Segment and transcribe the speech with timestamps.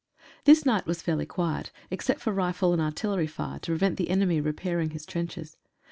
[0.45, 4.41] This night was fairly quiet, except for rifle and artillery fire to prevent the enemy
[4.41, 5.57] repairing his trenches.